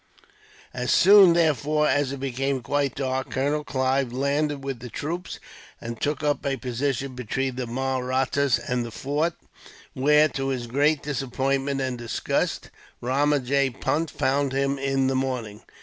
[0.73, 5.37] As soon, therefore, as it became quite dark, Colonel Clive landed with the troops,
[5.79, 9.35] and took up a position between the Mahrattas and the fort;
[9.93, 15.61] where, to his great disappointment and disgust, Ramajee Punt found him in the morning.